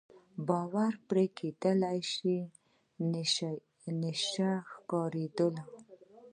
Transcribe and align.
باور 0.47 0.91
پرې 1.07 1.25
کېدای 1.37 1.99
شو، 3.31 3.49
نشه 4.01 4.51
ښکارېدل. 4.71 5.55